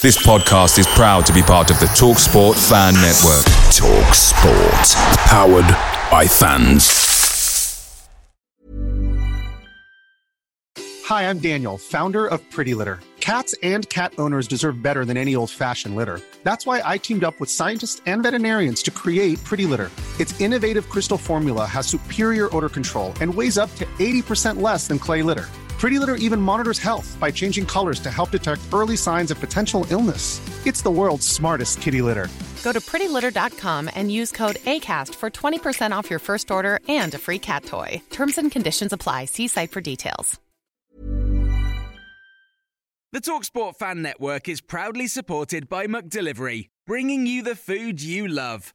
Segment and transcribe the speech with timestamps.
[0.00, 3.44] This podcast is proud to be part of the TalkSport Fan Network.
[3.74, 4.94] TalkSport,
[5.26, 5.66] powered
[6.08, 8.08] by fans.
[11.04, 13.00] Hi, I'm Daniel, founder of Pretty Litter.
[13.18, 16.20] Cats and cat owners deserve better than any old-fashioned litter.
[16.44, 19.90] That's why I teamed up with scientists and veterinarians to create Pretty Litter.
[20.20, 25.00] Its innovative crystal formula has superior odor control and weighs up to 80% less than
[25.00, 25.48] clay litter.
[25.78, 29.86] Pretty Litter even monitors health by changing colors to help detect early signs of potential
[29.90, 30.40] illness.
[30.66, 32.26] It's the world's smartest kitty litter.
[32.64, 37.18] Go to prettylitter.com and use code ACAST for 20% off your first order and a
[37.18, 38.02] free cat toy.
[38.10, 39.26] Terms and conditions apply.
[39.26, 40.40] See site for details.
[43.10, 48.74] The Talksport Fan Network is proudly supported by McDelivery, bringing you the food you love.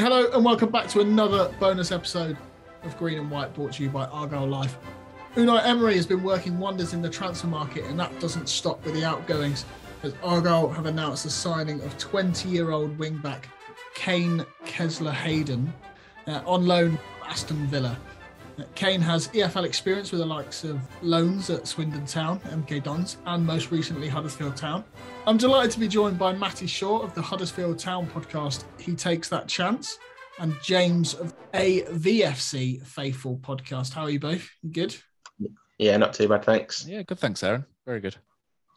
[0.00, 2.36] Hello and welcome back to another bonus episode
[2.84, 4.78] of Green and White brought to you by Argyle Life.
[5.34, 8.94] Unai Emery has been working wonders in the transfer market and that doesn't stop with
[8.94, 9.64] the outgoings
[10.04, 13.46] as Argyle have announced the signing of 20-year-old wingback
[13.96, 15.74] Kaine Kesler-Hayden
[16.28, 17.98] uh, on loan from Aston Villa.
[18.74, 23.44] Kaine has EFL experience with the likes of loans at Swindon Town, MK Dons, and
[23.44, 24.84] most recently Huddersfield Town.
[25.26, 28.64] I'm delighted to be joined by Matty Shaw of the Huddersfield Town podcast.
[28.78, 29.98] He takes that chance,
[30.38, 33.92] and James of AVFC Faithful podcast.
[33.92, 34.48] How are you both?
[34.62, 34.96] You good?
[35.78, 36.86] Yeah, not too bad, thanks.
[36.86, 37.18] Yeah, good.
[37.18, 37.64] Thanks, Aaron.
[37.86, 38.16] Very good.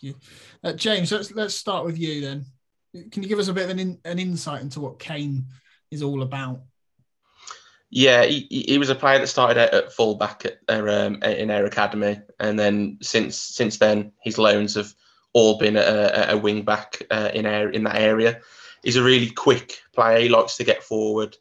[0.01, 0.15] You.
[0.63, 2.45] Uh, James, let's let's start with you then.
[3.11, 5.45] Can you give us a bit of an in, an insight into what Kaine
[5.89, 6.61] is all about?
[7.93, 11.65] Yeah, he, he was a player that started out at fullback at um, in our
[11.65, 14.93] academy, and then since since then his loans have
[15.33, 18.39] all been a, a wing back uh, in our, in that area.
[18.81, 20.19] He's a really quick player.
[20.19, 21.35] He likes to get forward.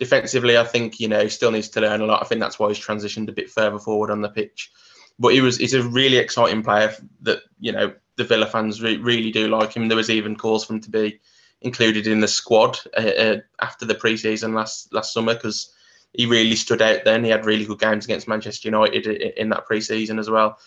[0.00, 2.20] Defensively, I think you know he still needs to learn a lot.
[2.20, 4.72] I think that's why he's transitioned a bit further forward on the pitch.
[5.20, 8.96] But he was he's a really exciting player that you know the Villa fans re-
[8.96, 9.86] really do like him.
[9.86, 11.20] There was even calls for him to be
[11.60, 15.72] included in the squad uh, uh, after the preseason last last summer because
[16.12, 17.04] he really stood out.
[17.04, 20.58] Then he had really good games against Manchester United in that preseason as well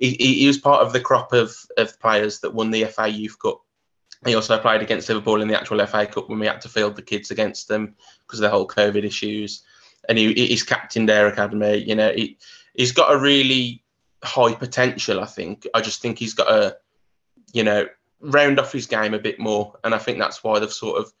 [0.00, 3.38] he, he, was part of the crop of, of players that won the FA Youth
[3.38, 3.62] Cup.
[4.24, 6.96] He also played against Liverpool in the actual FA Cup when we had to field
[6.96, 7.94] the kids against them
[8.26, 9.62] because of the whole COVID issues.
[10.08, 11.76] And he, he's captained their academy.
[11.76, 12.38] You know, he,
[12.74, 13.82] he's got a really
[14.24, 15.66] high potential, I think.
[15.74, 16.76] I just think he's got to,
[17.52, 17.86] you know,
[18.20, 19.74] round off his game a bit more.
[19.84, 21.12] And I think that's why they've sort of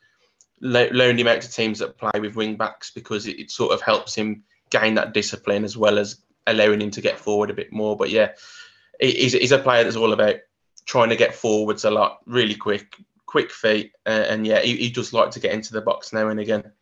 [0.60, 3.80] loaned him out to teams that play with wing backs because it, it sort of
[3.80, 7.72] helps him gain that discipline as well as allowing him to get forward a bit
[7.72, 7.96] more.
[7.96, 8.32] But yeah,
[9.00, 10.36] he's, he's a player that's all about
[10.86, 12.96] trying to get forwards a lot, really quick,
[13.26, 16.28] quick feet, uh, and yeah, he, he does like to get into the box now
[16.28, 16.72] and again.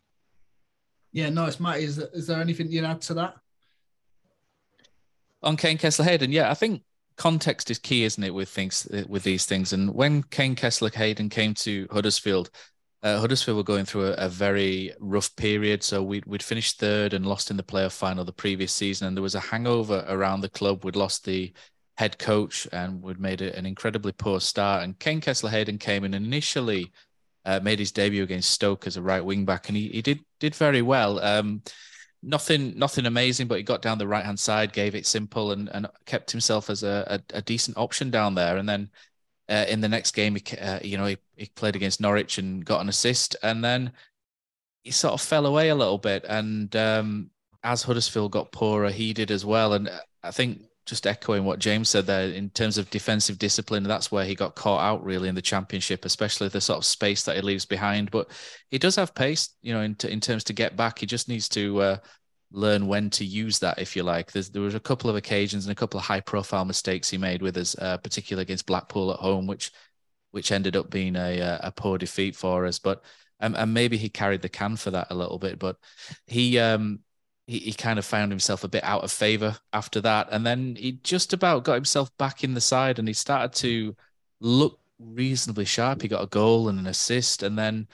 [1.12, 1.78] Yeah, nice, Matt.
[1.78, 3.36] Is is there anything you'd add to that?
[5.42, 6.82] On Kaine Kesler Hayden, yeah, I think
[7.16, 9.72] context is key, isn't it, with things with these things.
[9.72, 12.50] And when Kaine Kesler Hayden came to Huddersfield,
[13.06, 15.82] uh, Huddersfield were going through a, a, very rough period.
[15.82, 19.06] So we'd, we'd finished third and lost in the playoff final the previous season.
[19.06, 20.84] And there was a hangover around the club.
[20.84, 21.52] We'd lost the
[21.96, 24.82] head coach and we'd made an incredibly poor start.
[24.82, 26.90] And Kaine Kesler-Hayden came in initially
[27.46, 30.24] uh, made his debut against Stoke as a right wing back, and he, he did
[30.40, 31.20] did very well.
[31.20, 31.62] Um,
[32.20, 35.68] nothing nothing amazing, but he got down the right hand side, gave it simple, and
[35.68, 38.56] and kept himself as a, a, a decent option down there.
[38.56, 38.90] And then
[39.48, 42.64] uh, in the next game, he, uh, you know, he, he played against Norwich and
[42.64, 43.92] got an assist, and then
[44.82, 46.24] he sort of fell away a little bit.
[46.28, 47.30] And um,
[47.62, 49.72] as Huddersfield got poorer, he did as well.
[49.72, 49.90] And
[50.22, 54.24] I think just echoing what James said there in terms of defensive discipline, that's where
[54.24, 57.42] he got caught out really in the championship, especially the sort of space that he
[57.42, 58.10] leaves behind.
[58.12, 58.30] But
[58.70, 61.00] he does have pace, you know, in, t- in terms to get back.
[61.00, 61.96] He just needs to uh,
[62.56, 64.32] learn when to use that, if you like.
[64.32, 67.18] There's, there was a couple of occasions and a couple of high profile mistakes he
[67.18, 69.70] made with us, uh, particularly against Blackpool at home, which
[70.32, 72.78] which ended up being a, a poor defeat for us.
[72.78, 73.02] But
[73.40, 75.58] um, and maybe he carried the can for that a little bit.
[75.58, 75.76] But
[76.26, 77.00] he um,
[77.46, 80.28] he, he kind of found himself a bit out of favor after that.
[80.30, 83.94] And then he just about got himself back in the side and he started to
[84.40, 86.02] look reasonably sharp.
[86.02, 87.42] He got a goal and an assist.
[87.42, 87.86] And then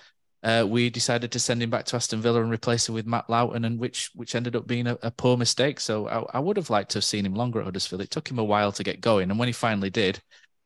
[0.43, 3.31] uh, we decided to send him back to Aston Villa and replace him with Matt
[3.31, 5.79] Lowton, and which which ended up being a, a poor mistake.
[5.79, 8.03] So I, I, would have liked to have seen him longer at Huddersfield.
[8.03, 10.21] It took him a while to get going, and when he finally did,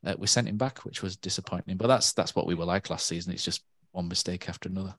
[0.05, 1.76] uh, we sent him back, which was disappointing.
[1.76, 3.32] But that's that's what we were like last season.
[3.32, 4.94] It's just one mistake after another.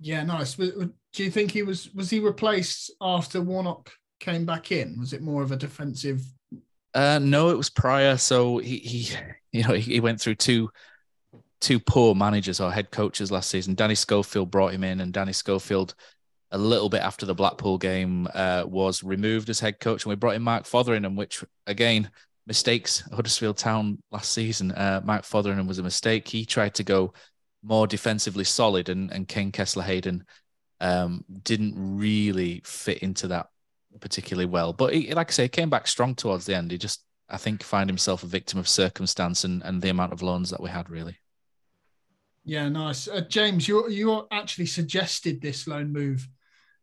[0.00, 0.54] Yeah, nice.
[0.54, 4.98] Do you think he was was he replaced after Warnock came back in?
[4.98, 6.22] Was it more of a defensive?
[6.94, 8.16] Uh, no, it was prior.
[8.16, 9.14] So he he
[9.52, 10.70] you know he, he went through two
[11.60, 13.74] two poor managers or head coaches last season.
[13.74, 15.94] Danny Schofield brought him in, and Danny Schofield,
[16.50, 20.16] a little bit after the Blackpool game, uh, was removed as head coach, and we
[20.16, 22.10] brought in Mark Fotheringham, which again
[22.46, 24.72] mistakes Huddersfield Town last season.
[24.72, 26.26] Uh, Mark Fotheringham was a mistake.
[26.28, 27.12] He tried to go
[27.62, 30.24] more defensively solid, and and Kaine Kesler Hayden
[30.80, 33.46] um, didn't really fit into that
[34.00, 34.72] particularly well.
[34.72, 36.70] But he, like I say, came back strong towards the end.
[36.70, 40.22] He just, I think, find himself a victim of circumstance and and the amount of
[40.22, 41.18] loans that we had really.
[42.48, 43.08] Yeah, nice.
[43.08, 46.26] Uh, James, you you actually suggested this loan move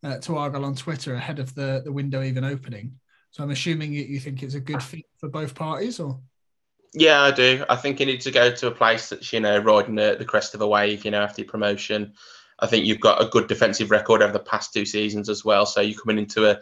[0.04, 2.92] uh, to Argyle on Twitter ahead of the the window even opening.
[3.32, 6.20] So I'm assuming you, you think it's a good fit for both parties, or?
[6.94, 7.64] Yeah, I do.
[7.68, 10.24] I think you need to go to a place that's you know riding the, the
[10.24, 11.04] crest of a wave.
[11.04, 12.12] You know, after promotion,
[12.60, 15.66] I think you've got a good defensive record over the past two seasons as well.
[15.66, 16.60] So you're coming into a,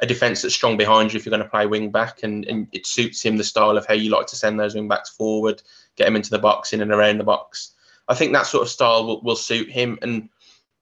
[0.00, 2.68] a defence that's strong behind you if you're going to play wing back, and, and
[2.72, 5.62] it suits him the style of how you like to send those wing backs forward,
[5.96, 7.74] get him into the box, in and around the box.
[8.08, 9.98] I think that sort of style will, will suit him.
[10.02, 10.28] And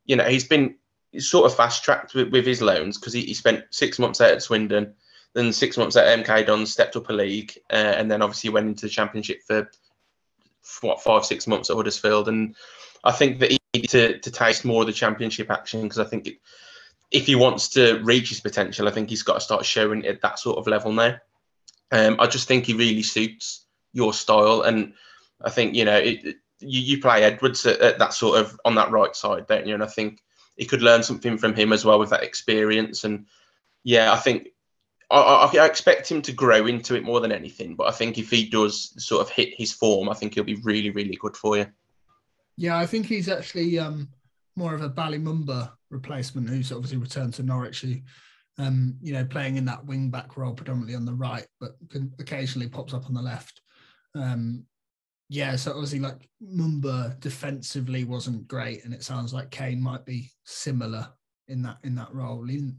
[0.05, 0.77] you know, he's been
[1.19, 4.33] sort of fast tracked with, with his loans because he, he spent six months out
[4.33, 4.95] at Swindon
[5.35, 8.69] then six months at MK Dons, stepped up a league, uh, and then obviously went
[8.69, 9.69] into the championship for,
[10.63, 12.29] for, what five six months at Huddersfield.
[12.29, 12.55] And
[13.03, 16.05] I think that he needs to, to taste more of the championship action because I
[16.05, 16.37] think it,
[17.11, 20.07] if he wants to reach his potential, I think he's got to start showing it
[20.07, 21.17] at that sort of level now.
[21.91, 24.95] Um, I just think he really suits your style, and
[25.43, 28.75] I think you know it, you, you play Edwards at, at that sort of on
[28.77, 29.75] that right side, don't you?
[29.75, 30.23] And I think
[30.57, 33.05] he could learn something from him as well with that experience.
[33.05, 33.27] And
[33.83, 34.49] yeah, I think
[35.11, 37.75] I, I, expect him to grow into it more than anything.
[37.75, 40.61] But I think if he does sort of hit his form, I think he'll be
[40.63, 41.67] really, really good for you.
[42.57, 44.09] Yeah, I think he's actually um,
[44.57, 47.81] more of a Bali Mumba replacement who's obviously returned to Norwich.
[47.81, 47.97] Who,
[48.59, 51.77] um, you know, playing in that wing back role predominantly on the right, but
[52.21, 53.61] occasionally pops up on the left.
[54.15, 54.65] Um,
[55.29, 60.31] yeah, so obviously, like Mumba defensively wasn't great, and it sounds like Kaine might be
[60.45, 61.09] similar
[61.49, 62.45] in that in that role.
[62.45, 62.71] He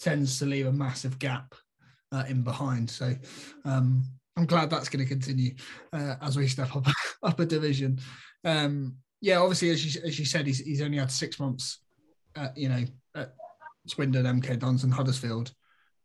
[0.00, 1.54] tends to leave a massive gap
[2.12, 2.88] uh, in behind.
[2.88, 3.14] So
[3.64, 4.04] um,
[4.36, 5.54] I'm glad that's going to continue
[5.92, 6.86] uh, as we step up
[7.22, 7.98] up a division.
[8.44, 11.80] Um, yeah, obviously, as you, as you said, he's, he's only had six months,
[12.36, 12.84] at, you know,
[13.16, 13.34] at
[13.88, 15.52] Swindon, MK Dons, and Huddersfield.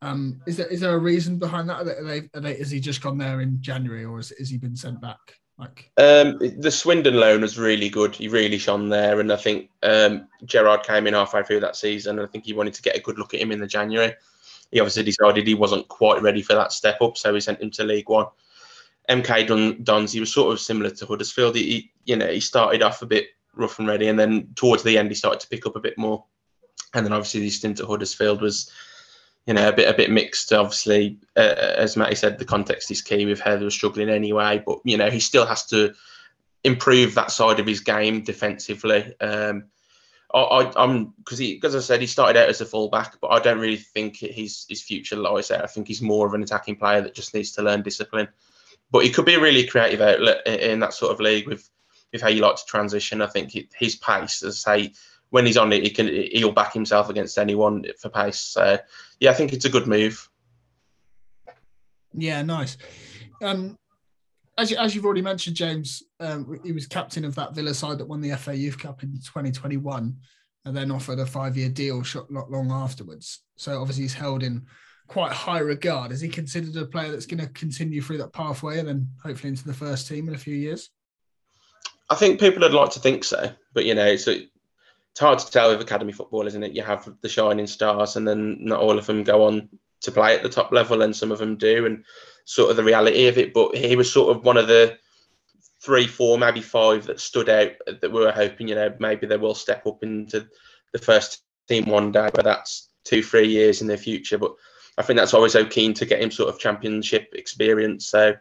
[0.01, 1.81] Um, is there is there a reason behind that?
[1.81, 4.57] Are they, are they, is he just gone there in January, or has, has he
[4.57, 5.19] been sent back?
[5.57, 8.15] Like um, the Swindon loan was really good.
[8.15, 12.17] He really shone there, and I think um, Gerrard came in halfway through that season.
[12.17, 14.15] And I think he wanted to get a good look at him in the January
[14.73, 17.69] he obviously decided he wasn't quite ready for that step up, so he sent him
[17.69, 18.25] to League One.
[19.07, 21.55] MK Dons, he was sort of similar to Huddersfield.
[21.55, 24.97] He, you know, he started off a bit rough and ready, and then towards the
[24.97, 26.25] end, he started to pick up a bit more.
[26.95, 28.71] And then obviously, the stint at Huddersfield was,
[29.45, 30.53] you know, a bit a bit mixed.
[30.53, 34.63] Obviously, uh, as Matty said, the context is key with they were struggling anyway.
[34.65, 35.93] But you know, he still has to
[36.63, 39.13] improve that side of his game defensively.
[39.19, 39.65] Um,
[40.33, 43.39] I, am because he, because I said he started out as a fullback, but I
[43.39, 45.61] don't really think his his future lies there.
[45.61, 48.29] I think he's more of an attacking player that just needs to learn discipline.
[48.91, 51.69] But he could be a really creative outlet in that sort of league with
[52.11, 53.21] with how you like to transition.
[53.21, 54.93] I think his pace, as I say,
[55.33, 58.37] when he's on it, he can he'll back himself against anyone for pace.
[58.37, 58.77] So
[59.19, 60.29] yeah, I think it's a good move.
[62.13, 62.77] Yeah, nice.
[63.41, 63.75] Um,
[64.59, 67.97] as, you, as you've already mentioned, James, um, he was captain of that Villa side
[67.97, 70.15] that won the FA Youth Cup in 2021
[70.65, 73.41] and then offered a five year deal shot not long afterwards.
[73.55, 74.67] So obviously he's held in
[75.07, 76.11] quite high regard.
[76.11, 79.49] Is he considered a player that's going to continue through that pathway and then hopefully
[79.49, 80.91] into the first team in a few years?
[82.11, 84.27] I think people would like to think so, but you know, it's,
[85.13, 86.73] it's hard to tell with academy football, isn't it?
[86.73, 89.69] You have the shining stars, and then not all of them go on
[90.01, 91.85] to play at the top level, and some of them do.
[91.85, 92.03] And
[92.45, 93.53] sort of the reality of it.
[93.53, 94.97] But he was sort of one of the
[95.83, 99.37] three, four, maybe five that stood out that we were hoping, you know, maybe they
[99.37, 100.47] will step up into
[100.93, 104.37] the first team one day, but that's two, three years in the future.
[104.37, 104.55] But
[104.97, 108.07] I think that's always so keen to get him sort of championship experience.
[108.07, 108.33] So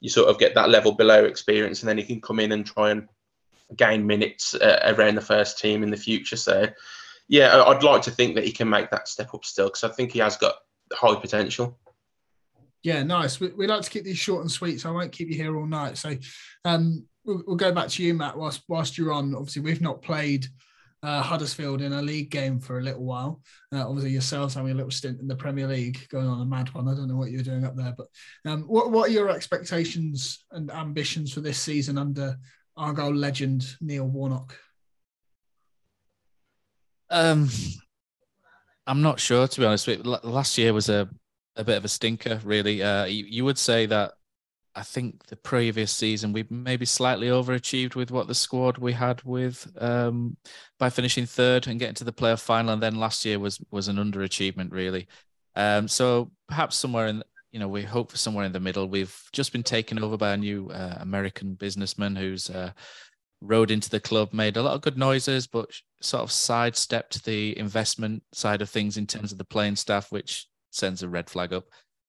[0.00, 2.64] you sort of get that level below experience, and then he can come in and
[2.64, 3.08] try and
[3.76, 6.36] gain minutes uh, around the first team in the future.
[6.36, 6.68] So
[7.28, 9.88] yeah, I'd like to think that he can make that step up still because I
[9.88, 10.56] think he has got
[10.92, 11.78] high potential.
[12.82, 13.40] Yeah, nice.
[13.40, 15.56] We, we like to keep these short and sweet, so I won't keep you here
[15.56, 15.96] all night.
[15.96, 16.16] So
[16.66, 19.34] um, we'll, we'll go back to you, Matt, whilst, whilst you're on.
[19.34, 20.46] Obviously, we've not played
[21.02, 23.40] uh, Huddersfield in a league game for a little while.
[23.72, 26.72] Uh, obviously, yourselves having a little stint in the Premier League, going on a mad
[26.74, 26.86] one.
[26.86, 28.08] I don't know what you're doing up there, but
[28.44, 32.36] um, what what are your expectations and ambitions for this season under
[32.76, 34.56] Argyle legend Neil Warnock?
[37.10, 37.48] Um,
[38.86, 39.88] I'm not sure to be honest.
[40.04, 41.08] Last year was a
[41.56, 42.82] a bit of a stinker, really.
[42.82, 44.14] Uh, you, you would say that
[44.74, 49.22] I think the previous season we maybe slightly overachieved with what the squad we had
[49.22, 50.36] with um,
[50.78, 53.88] by finishing third and getting to the playoff final, and then last year was was
[53.88, 55.06] an underachievement really.
[55.54, 57.22] Um, so perhaps somewhere in
[57.54, 58.88] you know we hope for somewhere in the middle.
[58.88, 62.72] We've just been taken over by a new uh, American businessman who's uh,
[63.40, 65.70] rode into the club, made a lot of good noises, but
[66.00, 70.48] sort of sidestepped the investment side of things in terms of the playing staff, which
[70.72, 71.66] sends a red flag up.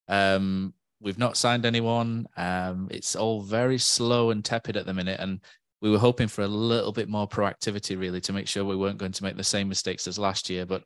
[0.07, 2.25] Um, We've not signed anyone.
[2.35, 5.41] Um, it's all very slow and tepid at the minute, and
[5.79, 8.97] we were hoping for a little bit more proactivity, really, to make sure we weren't
[8.97, 10.65] going to make the same mistakes as last year.
[10.65, 10.83] But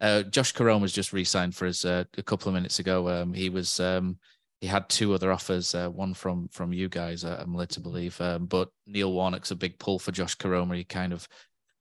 [0.00, 3.08] uh, Josh Koroma was just re-signed for us uh, a couple of minutes ago.
[3.08, 4.18] Um, he was um,
[4.60, 7.80] he had two other offers, uh, one from from you guys, uh, I'm led to
[7.80, 8.20] believe.
[8.20, 10.76] Um, but Neil Warnock's a big pull for Josh Koroma.
[10.76, 11.28] He kind of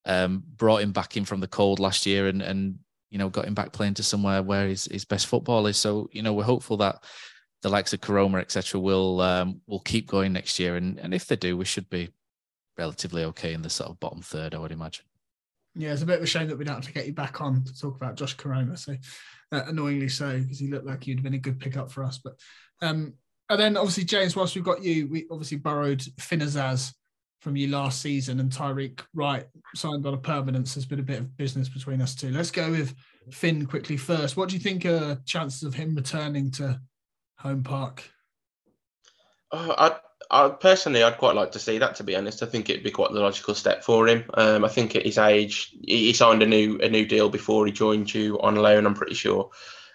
[0.06, 3.46] um, brought him back in from the cold last year, and and you know got
[3.46, 5.78] him back playing to somewhere where his his best football is.
[5.78, 7.04] So you know we're hopeful that
[7.62, 11.28] the likes of Koroma, etc., will um, will keep going next year, and and if
[11.28, 12.10] they do, we should be
[12.78, 15.06] relatively okay in the sort of bottom third, I would imagine.
[15.76, 17.42] Yeah, it's a bit of a shame that we don't have to get you back
[17.42, 18.78] on to talk about Josh Koroma.
[18.78, 18.96] So
[19.52, 22.18] uh, annoyingly so, because he looked like you'd been a good pickup for us.
[22.18, 22.34] But
[22.82, 23.14] um,
[23.50, 26.94] and then obviously James, whilst we've got you, we obviously borrowed Finn Azaz
[27.42, 29.46] from you last season, and Tyreik Wright
[29.76, 30.76] signed on a permanence.
[30.76, 32.32] There's been a bit of business between us two.
[32.32, 32.94] Let's go with
[33.32, 34.36] Finn quickly first.
[34.36, 36.80] What do you think are chances of him returning to
[37.38, 38.04] home park?
[39.52, 39.98] Uh,
[40.32, 41.96] I, I personally, I'd quite like to see that.
[41.96, 44.26] To be honest, I think it'd be quite the logical step for him.
[44.36, 47.72] Um, I think at his age, he signed a new a new deal before he
[47.72, 48.86] joined you on loan.
[48.86, 49.50] I'm pretty sure.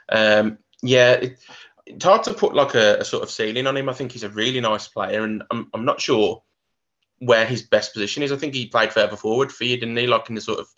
[0.08, 1.38] Um, yeah, it,
[1.86, 3.88] it's hard to put like a, a, sort of ceiling on him.
[3.88, 6.42] I think he's a really nice player, and I'm I'm not sure
[7.18, 8.32] where his best position is.
[8.32, 10.06] I think he played further forward for you, didn't he?
[10.06, 10.68] Like in the sort of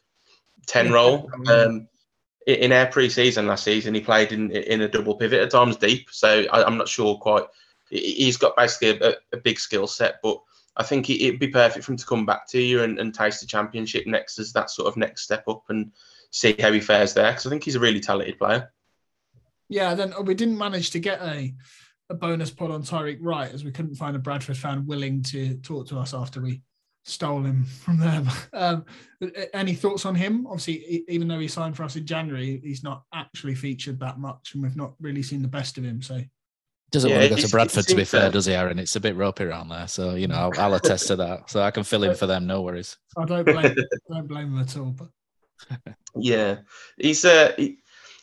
[0.66, 1.30] ten role.
[1.48, 1.88] Um,
[2.46, 6.08] in our pre-season last season, he played in in a double pivot at times deep.
[6.12, 7.44] So I, am not sure quite.
[7.90, 10.40] He's got basically a, a big skill set, but
[10.76, 13.40] I think it'd be perfect for him to come back to you and, and taste
[13.40, 15.92] the championship next as that sort of next step up and
[16.30, 17.30] see how he fares there.
[17.30, 18.72] Because I think he's a really talented player.
[19.68, 21.54] Yeah, then we didn't manage to get a
[22.08, 25.56] a bonus pod on Tyreik Wright as we couldn't find a Bradford fan willing to
[25.56, 26.62] talk to us after we
[27.04, 28.28] stole him from them.
[28.52, 28.84] Um,
[29.52, 30.46] any thoughts on him?
[30.46, 34.52] Obviously, even though he signed for us in January, he's not actually featured that much,
[34.54, 36.00] and we've not really seen the best of him.
[36.00, 36.20] So
[36.90, 38.78] doesn't yeah, want to go to Bradford, to be fair, does he, Aaron?
[38.78, 41.50] It's a bit ropey around there, so you know I'll, I'll attest to that.
[41.50, 42.96] So I can fill in for them, no worries.
[43.16, 43.74] I don't blame,
[44.10, 44.94] don't blame him at all.
[44.96, 46.58] But yeah,
[46.96, 47.78] he's uh, he,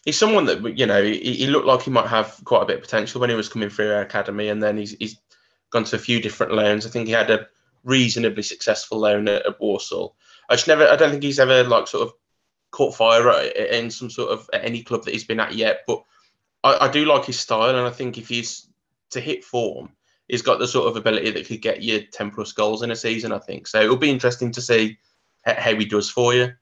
[0.06, 2.78] he's someone that you know he, he, looked like he might have quite a bit
[2.78, 5.20] of potential when he was coming through our academy, and then he's he's
[5.72, 6.86] gone to a few different loans.
[6.86, 7.48] I think he had a
[7.84, 10.16] reasonably successful loan at, at Walsall.
[10.50, 12.14] I just never, I don't think he's ever like sort of
[12.72, 15.82] caught fire in some sort of any club that he's been at yet.
[15.88, 16.04] But
[16.64, 18.70] I, I do like his style, and I think if he's
[19.12, 19.90] to hit form,
[20.28, 22.96] he's got the sort of ability that could get you 10 plus goals in a
[22.96, 23.68] season, I think.
[23.68, 24.98] So it'll be interesting to see
[25.46, 26.54] how he does for you.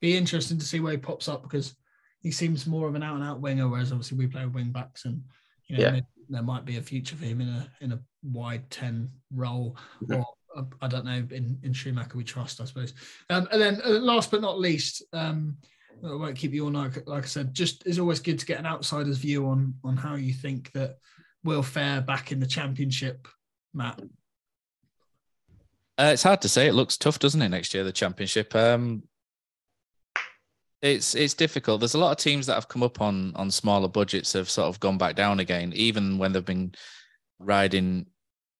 [0.00, 1.74] Be interesting to see where he pops up because
[2.20, 5.04] he seems more of an out and out winger, whereas obviously we play wing backs
[5.04, 5.22] and
[5.66, 6.00] you know yeah.
[6.28, 9.76] there might be a future for him in a in a wide 10 role
[10.10, 10.24] or
[10.56, 12.94] uh, I don't know in, in Schumacher we trust I suppose
[13.30, 15.56] um, and then uh, last but not least um,
[16.04, 18.58] I won't keep you all night like I said just it's always good to get
[18.58, 20.96] an outsider's view on on how you think that
[21.44, 23.26] will fare back in the championship
[23.74, 24.00] Matt
[25.98, 29.02] uh, it's hard to say it looks tough doesn't it next year the championship um,
[30.82, 31.80] it's it's difficult.
[31.80, 34.68] There's a lot of teams that have come up on on smaller budgets have sort
[34.68, 36.72] of gone back down again, even when they've been
[37.38, 38.06] riding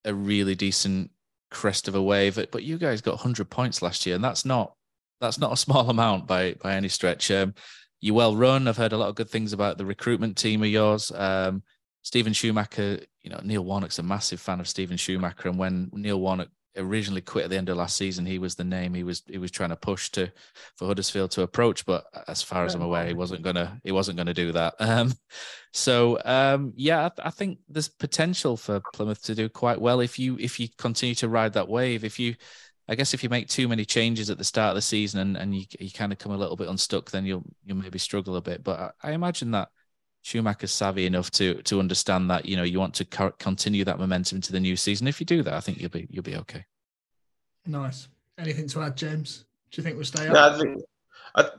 [0.04, 1.10] a really decent
[1.50, 2.38] crest of a wave.
[2.50, 4.74] But you guys got 100 points last year, and that's not
[5.20, 7.30] that's not a small amount by by any stretch.
[7.30, 7.54] Um,
[8.00, 8.68] you well run.
[8.68, 11.10] I've heard a lot of good things about the recruitment team of yours.
[11.12, 11.62] Um,
[12.02, 16.20] Steven Schumacher, you know, Neil Warnock's a massive fan of Steven Schumacher, and when Neil
[16.20, 19.22] Warnock originally quit at the end of last season, he was the name he was
[19.26, 20.30] he was trying to push to
[20.76, 21.84] for Huddersfield to approach.
[21.84, 24.74] But as far as I'm aware, he wasn't gonna he wasn't gonna do that.
[24.88, 25.12] Um,
[25.74, 30.18] so um, yeah, I, I, think there's potential for Plymouth to do quite well if
[30.18, 32.04] you if you continue to ride that wave.
[32.04, 32.36] If you
[32.88, 35.36] I guess if you make too many changes at the start of the season and,
[35.36, 38.36] and you, you kind of come a little bit unstuck, then you'll you'll maybe struggle
[38.36, 38.64] a bit.
[38.64, 39.68] But I, I imagine that
[40.22, 43.98] Schumacher's savvy enough to to understand that you know you want to co- continue that
[43.98, 45.06] momentum into the new season.
[45.06, 46.64] If you do that, I think you'll be you'll be okay.
[47.66, 48.08] Nice.
[48.38, 49.44] Anything to add, James?
[49.70, 50.34] Do you think we'll stay up?
[50.34, 50.82] No, I think
[51.34, 51.50] I,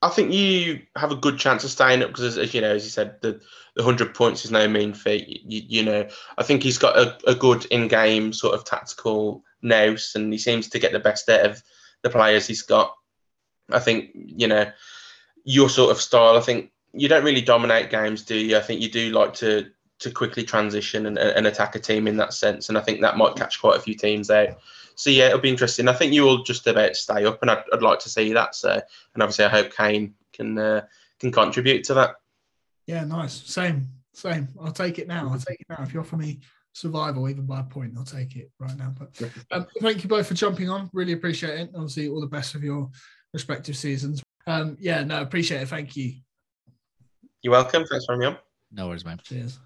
[0.00, 2.74] I think you have a good chance of staying up because, as, as you know,
[2.74, 3.40] as you said, the,
[3.74, 5.42] the hundred points is no mean feat.
[5.44, 10.14] You, you know, I think he's got a, a good in-game sort of tactical nous,
[10.14, 11.62] and he seems to get the best out of
[12.02, 12.94] the players he's got.
[13.70, 14.70] I think you know
[15.44, 16.36] your sort of style.
[16.36, 18.56] I think you don't really dominate games, do you?
[18.56, 19.66] I think you do like to
[20.00, 23.16] to quickly transition and, and attack a team in that sense, and I think that
[23.16, 24.58] might catch quite a few teams out.
[24.94, 25.88] So yeah, it'll be interesting.
[25.88, 28.54] I think you will just about stay up, and I'd, I'd like to see that.
[28.54, 28.70] So,
[29.14, 30.82] and obviously, I hope Kaine can uh,
[31.18, 32.16] can contribute to that.
[32.86, 33.34] Yeah, nice.
[33.34, 34.48] Same, same.
[34.60, 35.30] I'll take it now.
[35.30, 35.82] I'll take it now.
[35.82, 36.40] If you offer me
[36.78, 38.94] survival, even by a point, I'll take it right now.
[38.98, 40.88] But um, thank you both for jumping on.
[40.92, 41.70] Really appreciate it.
[41.74, 42.90] Obviously, all the best of your
[43.32, 44.22] respective seasons.
[44.46, 45.68] Um, yeah, no, appreciate it.
[45.68, 46.14] Thank you.
[47.42, 47.84] You're welcome.
[47.84, 48.38] Thanks for having me on.
[48.72, 49.20] No worries, man.
[49.22, 49.58] Cheers.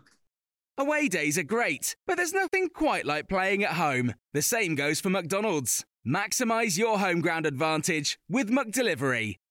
[0.79, 4.15] Away days are great, but there's nothing quite like playing at home.
[4.33, 5.85] The same goes for McDonald's.
[6.07, 9.37] Maximize your home ground advantage with McDelivery.